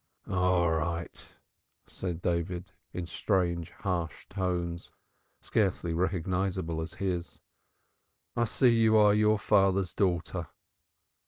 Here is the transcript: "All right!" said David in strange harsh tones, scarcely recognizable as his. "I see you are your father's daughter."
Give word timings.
"All 0.27 0.71
right!" 0.71 1.35
said 1.85 2.23
David 2.23 2.71
in 2.91 3.05
strange 3.05 3.69
harsh 3.69 4.25
tones, 4.29 4.91
scarcely 5.41 5.93
recognizable 5.93 6.81
as 6.81 6.95
his. 6.95 7.39
"I 8.35 8.45
see 8.45 8.69
you 8.69 8.97
are 8.97 9.13
your 9.13 9.37
father's 9.37 9.93
daughter." 9.93 10.47